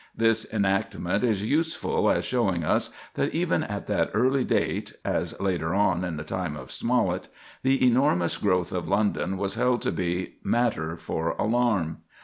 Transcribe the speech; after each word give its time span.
This 0.17 0.51
enactment 0.51 1.23
is 1.23 1.43
useful 1.43 2.09
as 2.09 2.25
showing 2.25 2.63
us 2.63 2.89
that 3.13 3.35
even 3.35 3.61
at 3.61 3.85
that 3.85 4.09
early 4.15 4.43
date,—as 4.43 5.39
later 5.39 5.75
on, 5.75 6.03
in 6.03 6.17
the 6.17 6.23
time 6.23 6.57
of 6.57 6.71
Smollett,—the 6.71 7.85
enormous 7.87 8.37
growth 8.37 8.71
of 8.71 8.87
London 8.87 9.37
was 9.37 9.53
held 9.53 9.83
to 9.83 9.91
be 9.91 10.37
matter 10.43 10.97
for 10.97 11.33
alarm. 11.37 11.97